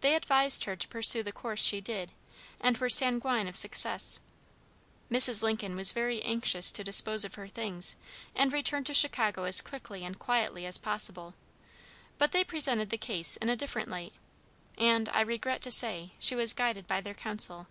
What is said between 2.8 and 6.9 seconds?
sanguine of success. Mrs. Lincoln was very anxious to